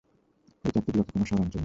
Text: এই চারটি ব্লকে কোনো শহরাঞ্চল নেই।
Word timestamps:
এই 0.65 0.71
চারটি 0.73 0.89
ব্লকে 0.93 1.11
কোনো 1.13 1.25
শহরাঞ্চল 1.25 1.47
নেই। 1.47 1.59